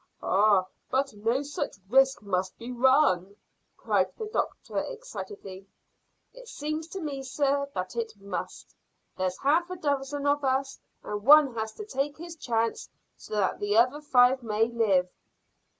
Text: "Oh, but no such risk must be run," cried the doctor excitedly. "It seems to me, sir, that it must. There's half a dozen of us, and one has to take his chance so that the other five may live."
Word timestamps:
"Oh, 0.23 0.65
but 0.89 1.13
no 1.13 1.43
such 1.43 1.75
risk 1.87 2.23
must 2.23 2.57
be 2.57 2.71
run," 2.71 3.35
cried 3.77 4.09
the 4.17 4.25
doctor 4.25 4.79
excitedly. 4.79 5.67
"It 6.33 6.47
seems 6.47 6.87
to 6.87 6.99
me, 6.99 7.21
sir, 7.21 7.69
that 7.75 7.95
it 7.95 8.13
must. 8.19 8.73
There's 9.15 9.37
half 9.37 9.69
a 9.69 9.75
dozen 9.75 10.25
of 10.25 10.43
us, 10.43 10.79
and 11.03 11.21
one 11.23 11.53
has 11.53 11.73
to 11.73 11.85
take 11.85 12.17
his 12.17 12.35
chance 12.35 12.89
so 13.15 13.35
that 13.35 13.59
the 13.59 13.77
other 13.77 14.01
five 14.01 14.41
may 14.41 14.69
live." 14.69 15.07